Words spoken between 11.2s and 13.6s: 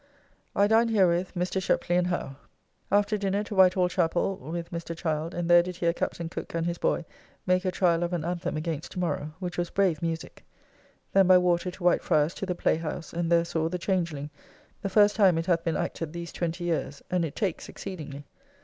by water to Whitefriars to the Play house, and there